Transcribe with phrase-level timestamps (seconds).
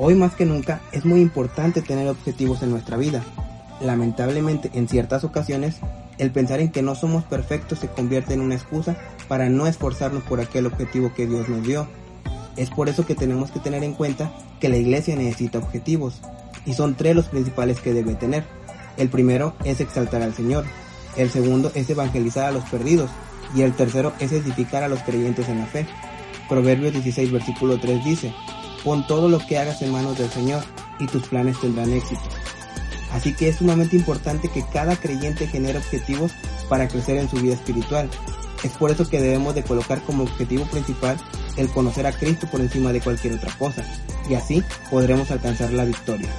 [0.00, 3.24] Hoy más que nunca es muy importante tener objetivos en nuestra vida.
[3.80, 5.80] Lamentablemente en ciertas ocasiones
[6.18, 8.96] el pensar en que no somos perfectos se convierte en una excusa
[9.26, 11.88] para no esforzarnos por aquel objetivo que Dios nos dio.
[12.56, 16.20] Es por eso que tenemos que tener en cuenta que la iglesia necesita objetivos,
[16.64, 18.44] y son tres los principales que debe tener.
[18.96, 20.64] El primero es exaltar al Señor,
[21.16, 23.10] el segundo es evangelizar a los perdidos,
[23.54, 25.86] y el tercero es edificar a los creyentes en la fe.
[26.48, 28.32] Proverbios 16 versículo 3 dice,
[28.88, 30.62] pon todo lo que hagas en manos del Señor,
[30.98, 32.22] y tus planes tendrán éxito.
[33.12, 36.32] Así que es sumamente importante que cada creyente genere objetivos
[36.70, 38.08] para crecer en su vida espiritual.
[38.62, 41.18] Es por eso que debemos de colocar como objetivo principal
[41.58, 43.84] el conocer a Cristo por encima de cualquier otra cosa,
[44.26, 46.30] y así podremos alcanzar la victoria.